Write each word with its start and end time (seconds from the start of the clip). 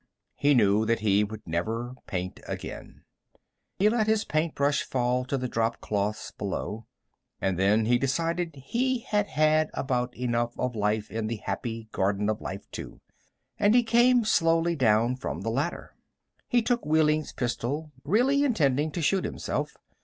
He 0.35 0.55
knew 0.55 0.83
that 0.87 1.01
he 1.01 1.23
would 1.23 1.43
never 1.45 1.93
paint 2.07 2.39
again. 2.47 3.03
He 3.77 3.87
let 3.87 4.07
his 4.07 4.25
paintbrush 4.25 4.81
fall 4.81 5.25
to 5.25 5.37
the 5.37 5.47
dropcloths 5.47 6.31
below. 6.39 6.87
And 7.39 7.55
then 7.55 7.85
he 7.85 7.99
decided 7.99 8.55
he 8.65 9.01
had 9.01 9.27
had 9.27 9.69
about 9.75 10.17
enough 10.17 10.57
of 10.57 10.75
life 10.75 11.11
in 11.11 11.27
the 11.27 11.35
Happy 11.45 11.87
Garden 11.91 12.31
of 12.31 12.41
Life, 12.41 12.65
too, 12.71 12.99
and 13.59 13.75
he 13.75 13.83
came 13.83 14.25
slowly 14.25 14.75
down 14.75 15.17
from 15.17 15.41
the 15.41 15.51
ladder. 15.51 15.93
He 16.47 16.63
took 16.63 16.83
Wehling's 16.83 17.31
pistol, 17.31 17.91
really 18.03 18.43
intending 18.43 18.89
to 18.93 19.03
shoot 19.03 19.23
himself. 19.23 19.77